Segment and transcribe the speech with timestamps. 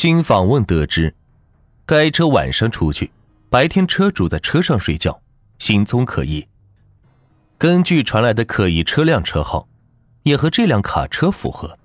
[0.00, 1.14] 经访问得知，
[1.84, 3.10] 该车晚上出去，
[3.50, 5.20] 白天车主在车上睡觉，
[5.58, 6.48] 行踪可疑。
[7.58, 9.68] 根据传来的可疑车辆车号，
[10.22, 11.78] 也和这辆卡车符合。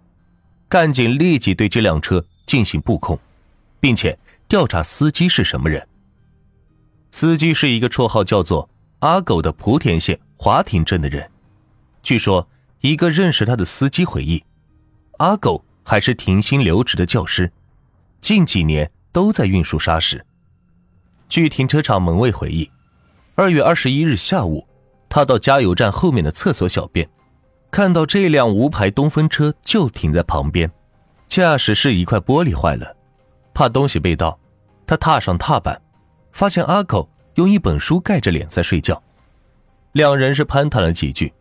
[0.70, 3.20] 干警立即对这辆车进行布控，
[3.82, 5.86] 并且调查司机是什么人。
[7.12, 8.70] 司机是一个绰号叫做
[9.00, 11.30] “阿狗”的莆田县华亭镇的人。
[12.02, 12.48] 据说，
[12.80, 14.42] 一个认识他的司机回忆，
[15.18, 17.52] 阿狗还是停薪留职的教师，
[18.26, 20.26] 近几年都在运输砂石。
[21.30, 22.68] 据停车场门卫回忆，
[23.36, 24.68] 二月二十一日下午，
[25.08, 27.08] 他到加油站后面的厕所小便。
[27.70, 30.72] 看到这辆无牌东风车就停在旁边，
[31.28, 32.98] 驾驶室一块玻璃坏了，
[33.54, 34.40] 怕东西被盗，
[34.88, 35.80] 他踏上踏板，
[36.32, 39.00] 发现阿狗用一本书盖着脸在睡觉，
[39.92, 41.32] 两人是攀谈了几句，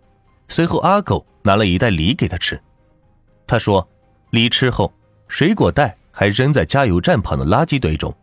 [0.48, 2.60] 随后阿狗拿了一袋梨给他吃，
[3.46, 3.88] 他说
[4.32, 4.92] 梨吃后，
[5.28, 8.14] 水果袋还扔在加油站旁的垃圾堆中。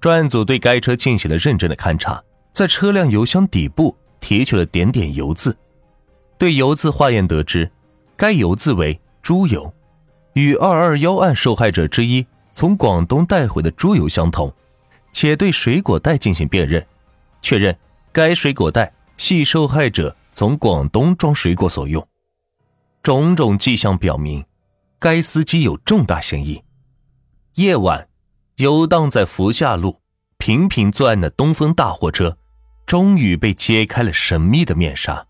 [0.00, 5.54] 专案组对该车进行了认真的勘查，在车辆油箱底部提取了点点油渍。
[6.38, 7.70] 对油渍化验得知，
[8.16, 9.72] 该油渍为猪油，
[10.34, 12.24] 与二二幺案受害者之一
[12.54, 14.52] 从广东带回的猪油相同，
[15.12, 16.84] 且对水果袋进行辨认，
[17.42, 17.76] 确认
[18.12, 22.06] 该水果袋系受害者从广东装水果所用。
[23.02, 24.44] 种种迹象表明，
[24.98, 26.62] 该司机有重大嫌疑。
[27.56, 28.08] 夜晚，
[28.56, 30.00] 游荡在福厦路
[30.38, 32.36] 频频作案的东风大货车，
[32.84, 35.24] 终于被揭开了神秘的面纱。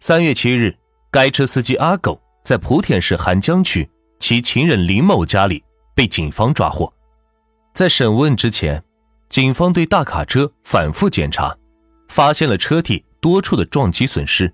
[0.00, 0.74] 三月七日，
[1.10, 3.86] 该车司机阿狗在莆田市涵江区
[4.18, 5.62] 其情人林某家里
[5.94, 6.90] 被警方抓获。
[7.74, 8.82] 在审问之前，
[9.28, 11.54] 警方对大卡车反复检查，
[12.08, 14.50] 发现了车体多处的撞击损失，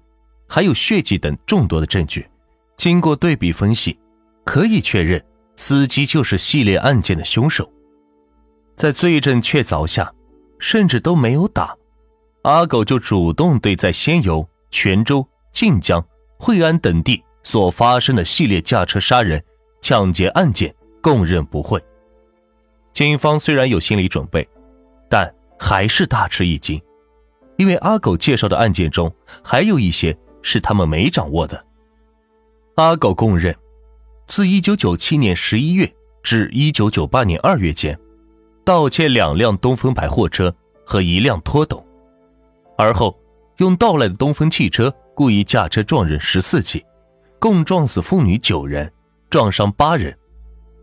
[0.49, 2.29] 还有血迹等众多的证据。
[2.77, 3.97] 经过对比分析，
[4.45, 5.25] 可以确认
[5.57, 7.71] 司机就是系列案件的凶手。
[8.77, 10.13] 在罪证确凿下，
[10.59, 11.77] 甚至都没有打，
[12.43, 15.27] 阿狗就主动对在仙游、泉州。
[15.53, 16.07] 晋江、
[16.39, 19.43] 惠安等地所发生的系列驾车杀人、
[19.81, 21.83] 抢劫案件供认不讳。
[22.93, 24.47] 警方虽然有心理准备，
[25.09, 26.79] 但还是大吃一惊，
[27.57, 29.11] 因为阿狗介绍的案件中
[29.43, 31.65] 还有一些是他们没掌握的。
[32.75, 33.57] 阿狗供认，
[34.27, 37.99] 自1997年11月至1998年2月间，
[38.65, 40.55] 盗窃两辆东风牌货车
[40.85, 41.85] 和一辆拖斗，
[42.77, 43.19] 而后
[43.59, 44.93] 用盗来的东风汽车。
[45.15, 46.85] 故意驾车撞人十四起，
[47.39, 48.93] 共撞死妇女九人，
[49.31, 50.15] 撞伤八人，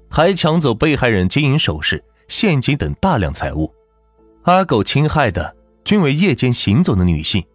[0.10, 3.72] 还抢走被害人金银首饰、现金等大量财物。
[4.46, 5.56] 阿狗侵害的
[5.86, 7.46] 均为夜间行走的女性，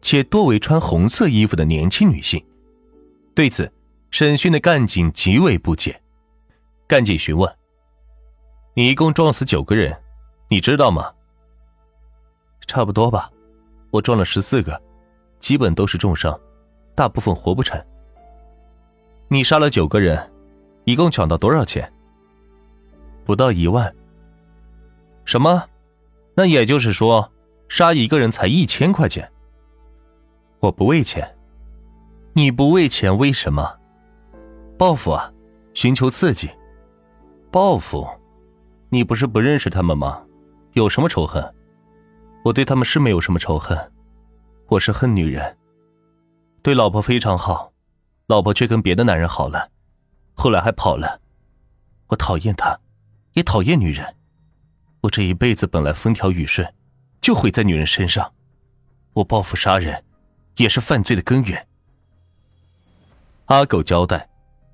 [0.00, 2.40] 且多为穿红色衣服的年轻女性。
[3.34, 3.68] 对此，
[4.10, 6.00] 审讯的干警极为不解。
[6.86, 7.52] 干警询问
[8.74, 9.96] ：“你一共撞死九个人，
[10.48, 11.12] 你知道吗
[12.66, 13.30] ？”“差不多吧，
[13.90, 14.80] 我撞了十四个。”
[15.40, 16.38] 基本都是重伤，
[16.96, 17.80] 大部分活不成。
[19.28, 20.28] 你杀了九个人，
[20.82, 21.90] 一共抢到多少钱？
[23.24, 23.94] 不到一万。
[25.24, 25.64] 什么？
[26.34, 27.30] 那也就是说，
[27.68, 29.30] 杀一个人才一千块钱？
[30.58, 31.36] 我不为钱。
[32.32, 33.77] 你不为钱，为什么？
[34.78, 35.28] 报复啊，
[35.74, 36.48] 寻求刺激。
[37.50, 38.08] 报复？
[38.90, 40.24] 你不是不认识他们吗？
[40.74, 41.42] 有什么仇恨？
[42.44, 43.76] 我对他们是没有什么仇恨。
[44.68, 45.58] 我是恨女人，
[46.62, 47.72] 对老婆非常好，
[48.28, 49.68] 老婆却跟别的男人好了，
[50.34, 51.20] 后来还跑了。
[52.06, 52.78] 我讨厌她，
[53.32, 54.14] 也讨厌女人。
[55.00, 56.72] 我这一辈子本来风调雨顺，
[57.20, 58.32] 就毁在女人身上。
[59.14, 60.04] 我报复杀人，
[60.58, 61.66] 也是犯罪的根源。
[63.46, 64.28] 阿狗交代，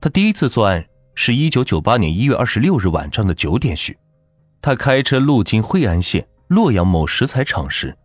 [0.04, 0.84] 他第一次作案
[1.15, 3.97] 是一九九八年一月二十六日晚上的九点许，
[4.60, 7.97] 他开车路经惠安县洛阳某石材厂时，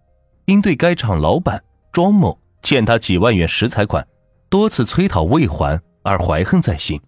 [0.45, 1.61] 因对该厂老板。
[1.91, 4.07] 庄某欠他几万元石材款，
[4.47, 7.01] 多次催讨未还而怀恨在心。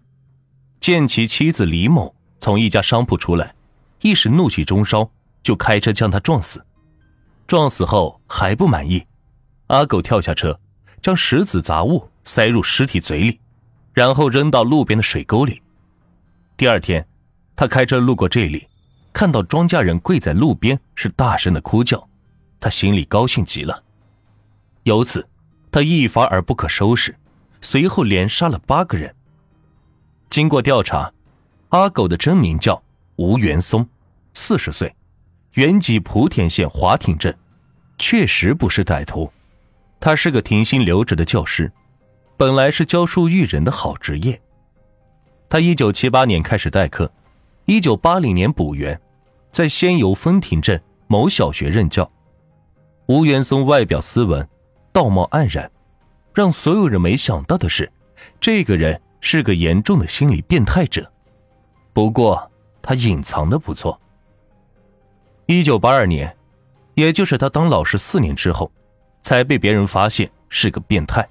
[0.78, 3.54] 见其妻子李某从一家商铺出来，
[4.02, 5.10] 一时怒气中烧，
[5.42, 6.62] 就开车将他撞死。
[7.46, 9.02] 撞死后还不满意，
[9.68, 10.60] 阿狗跳下车，
[11.00, 13.40] 将石子杂物塞入尸体嘴里，
[13.92, 15.60] 然后扔到路边的水沟里。
[16.56, 17.06] 第二天，
[17.54, 18.68] 他开车路过这里，
[19.12, 22.08] 看到庄稼人跪在路边，是大声的哭叫，
[22.60, 23.82] 他心里高兴极了。
[24.84, 25.28] 由此，
[25.70, 27.14] 他一发而不可收拾，
[27.60, 29.14] 随后连杀了八个人。
[30.30, 31.12] 经过调查，
[31.68, 32.82] 阿狗的真名叫
[33.16, 33.86] 吴元松，
[34.34, 34.94] 四十岁，
[35.52, 37.36] 原籍莆田县华亭镇，
[37.98, 39.30] 确实不是歹徒。
[40.00, 41.70] 他是个停薪留职的教师，
[42.42, 44.42] 本来是教书育人的好职业。
[45.48, 47.08] 他一九七八年开始代课，
[47.66, 49.00] 一九八零年补员，
[49.52, 52.10] 在仙游丰亭镇某小学任教。
[53.06, 54.44] 吴元松外表斯文，
[54.92, 55.70] 道貌岸然，
[56.34, 57.88] 让所有人没想到的是，
[58.40, 61.08] 这个人是个严重的心理变态者。
[61.92, 62.50] 不过
[62.82, 63.96] 他隐藏的不错。
[65.46, 66.36] 一九八二年，
[66.94, 68.68] 也就是他当老师四年之后，
[69.22, 71.24] 才被别人发现是个变态。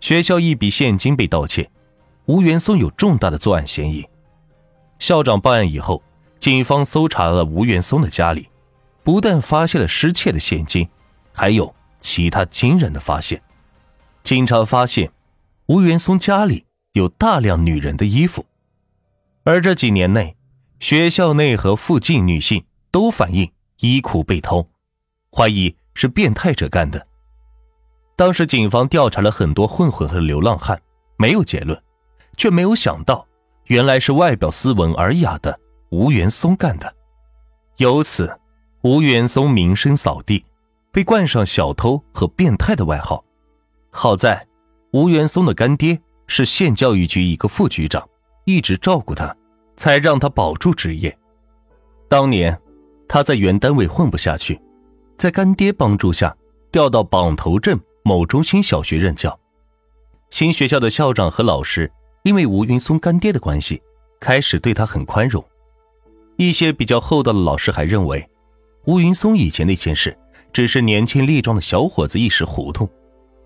[0.00, 1.70] 学校一笔现金被盗窃，
[2.26, 4.06] 吴元松有重大的作案嫌疑。
[4.98, 6.02] 校长报案以后，
[6.38, 8.48] 警方搜查了吴元松的家里，
[9.02, 10.88] 不但发现了失窃的现金，
[11.32, 13.40] 还有其他惊人的发现。
[14.22, 15.10] 警察发现，
[15.66, 18.46] 吴元松家里有大量女人的衣服，
[19.44, 20.36] 而这几年内，
[20.80, 22.64] 学校内和附近女性。
[22.92, 24.66] 都反映衣裤被偷，
[25.30, 27.05] 怀疑是变态者干的。
[28.16, 30.80] 当时警方调查了很多混混和流浪汉，
[31.18, 31.80] 没有结论，
[32.36, 33.26] 却没有想到
[33.66, 35.60] 原来是外表斯文尔雅的
[35.90, 36.92] 吴元松干的。
[37.76, 38.34] 由此，
[38.82, 40.44] 吴元松名声扫地，
[40.90, 43.22] 被冠上小偷和变态的外号。
[43.90, 44.46] 好在
[44.92, 48.08] 吴元松的干爹是县教育局一个副局长，
[48.46, 49.36] 一直照顾他，
[49.76, 51.16] 才让他保住职业。
[52.08, 52.58] 当年。
[53.08, 54.60] 他在原单位混不下去，
[55.16, 56.36] 在干爹帮助下
[56.72, 59.36] 调到榜头镇某中心小学任教。
[60.30, 61.90] 新学校的校长和老师
[62.22, 63.82] 因为吴云松干爹的关系，
[64.20, 65.44] 开始对他很宽容。
[66.36, 68.24] 一些比较厚道的老师还认为，
[68.84, 70.16] 吴云松以前那件事
[70.52, 72.88] 只是年轻力壮的小伙子一时糊涂，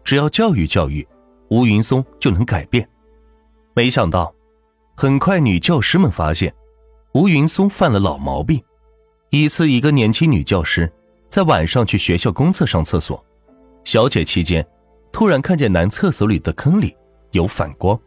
[0.04, 1.08] 只要教育教育，
[1.48, 2.86] 吴云松就能改变。
[3.72, 4.30] 没想到，
[4.94, 6.54] 很快女教师们发现，
[7.14, 8.62] 吴云松犯了老毛病。
[9.30, 10.92] 一次，一个年轻女教师
[11.30, 13.24] 在晚上去学校公厕上厕所，
[13.84, 14.66] 小解期间，
[15.12, 16.96] 突然看见男厕所里的坑里
[17.32, 17.98] 有反光，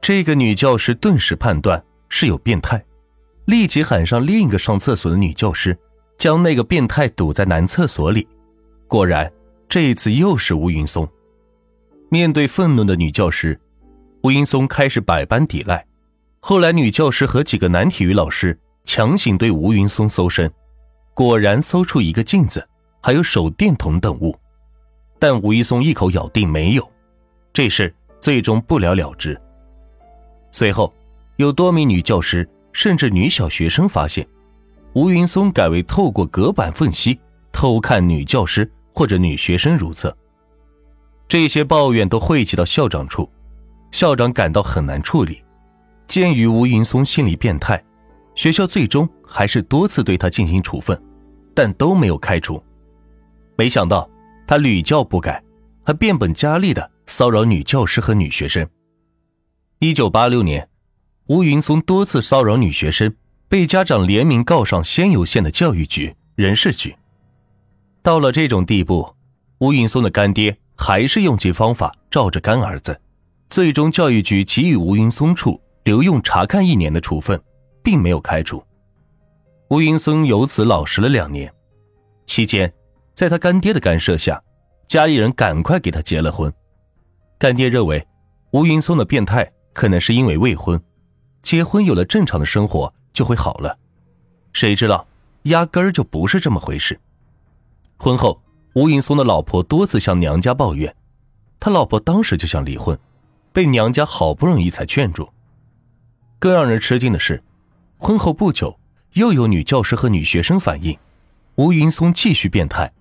[0.00, 2.84] 这个女教师顿时判断是有变态，
[3.46, 5.76] 立即喊上另一个上厕所的女教师，
[6.18, 8.26] 将那个变态堵在男厕所里。
[8.86, 9.30] 果然，
[9.68, 11.08] 这一次又是吴云松。
[12.10, 13.60] 面对愤怒的女教师，
[14.22, 15.84] 吴云松开始百般抵赖。
[16.40, 18.58] 后来，女教师和几个男体育老师。
[18.84, 20.50] 强行对吴云松搜身，
[21.12, 22.66] 果然搜出一个镜子，
[23.02, 24.34] 还有手电筒等物，
[25.18, 26.90] 但吴一松一口咬定没有，
[27.52, 29.40] 这事最终不了了之。
[30.50, 30.92] 随后，
[31.36, 34.26] 有多名女教师甚至女小学生发现，
[34.94, 37.18] 吴云松改为透过隔板缝隙
[37.52, 40.16] 偷看女教师或者女学生如厕。
[41.26, 43.28] 这些抱怨都汇集到校长处，
[43.90, 45.42] 校长感到很难处理。
[46.06, 47.82] 鉴于吴云松心理变态。
[48.34, 50.96] 学校最终还是多次对他进行处分，
[51.54, 52.62] 但都没有开除。
[53.56, 54.08] 没想到
[54.48, 55.44] 他屡教不改，
[55.84, 58.66] 还变本加厉的骚扰女教师和女学生。
[59.78, 60.66] 一九八六年，
[61.26, 63.14] 吴云松多次骚扰女学生，
[63.46, 66.96] 被家长联名告上仙游县的教育局、人事局。
[68.02, 69.14] 到了这种地步，
[69.58, 72.98] 吴云松的干爹还是用尽方法罩着干儿子，
[73.50, 77.38] 最终教育局给予吴云松处留用查看一年的处分。
[77.80, 78.62] 并没有开除，
[79.70, 81.50] 吴云松由此老实了两年。
[82.26, 82.70] 期间，
[83.18, 84.40] 在他干爹的干涉下，
[84.86, 86.54] 家里人赶快给他结了婚。
[87.36, 88.06] 干爹认为
[88.52, 90.80] 吴云松的变态可能是因为未婚，
[91.42, 93.76] 结婚有了正常的生活就会好了。
[94.52, 95.04] 谁知道
[95.42, 96.96] 压根儿就不是这么回事。
[97.96, 98.40] 婚后，
[98.74, 100.94] 吴云松的老婆多次向娘家抱怨，
[101.58, 102.96] 他老婆当时就想离婚，
[103.52, 105.28] 被娘家好不容易才劝住。
[106.38, 107.42] 更让人吃惊的是。
[107.96, 108.78] 婚后不久，
[109.14, 110.96] 又有女教师和女学生反映，
[111.56, 112.92] 吴云松继续变态。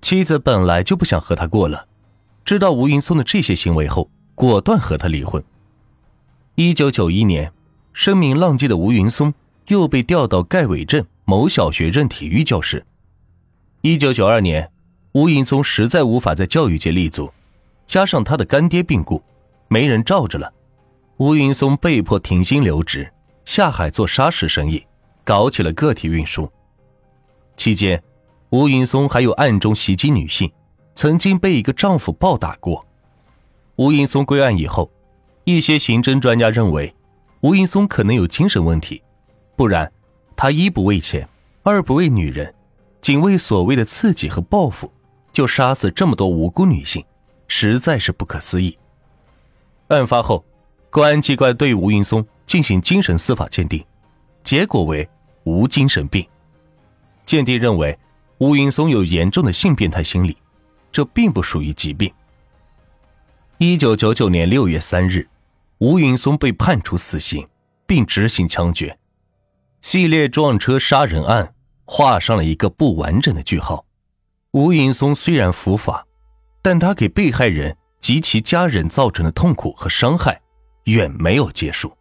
[0.00, 1.86] 妻子本来就不想和他过了，
[2.44, 5.42] 知道吴云松的这些行为后，果断和他离婚。
[6.54, 7.52] 一九九一年，
[7.92, 9.32] 声名浪迹的吴云松
[9.68, 12.84] 又被调到盖尾镇某小学任体育教师。
[13.82, 14.70] 一九九二年，
[15.12, 17.30] 吴云松实在无法在教育界立足，
[17.86, 19.22] 加上他的干爹病故，
[19.68, 20.52] 没人罩着了，
[21.18, 23.10] 吴云松被迫停薪留职。
[23.44, 24.84] 下海做砂石生意，
[25.24, 26.50] 搞起了个体运输。
[27.56, 28.00] 期间，
[28.50, 30.50] 吴云松还有暗中袭击女性，
[30.94, 32.84] 曾经被一个丈夫暴打过。
[33.76, 34.90] 吴云松归案以后，
[35.44, 36.94] 一些刑侦专家认为，
[37.40, 39.02] 吴云松可能有精神问题，
[39.56, 39.90] 不然
[40.36, 41.28] 他一不为钱，
[41.62, 42.52] 二不为女人，
[43.00, 44.92] 仅为所谓的刺激和报复，
[45.32, 47.04] 就杀死这么多无辜女性，
[47.46, 48.76] 实在是不可思议。
[49.88, 50.44] 案发后，
[50.90, 52.24] 公安机关对吴云松。
[52.46, 53.80] 进行精神司法鉴定，
[54.42, 55.08] 结果为
[55.44, 56.26] 无精神病。
[57.24, 57.96] 鉴定认为
[58.40, 60.34] 吴云松有严重的性变态心理，
[60.90, 62.10] 这并不属于疾病。
[63.58, 65.28] 一九九九年六月三日，
[65.76, 67.46] 吴云松被判处死刑，
[67.86, 68.98] 并执行枪决。
[69.82, 71.52] 系列撞车杀人案
[71.84, 73.84] 画上了一个不完整的句号。
[74.52, 76.06] 吴云松虽然伏法，
[76.62, 80.40] 但他给被害人及其家人造成的痛苦和伤害
[80.84, 81.94] 远没有结束。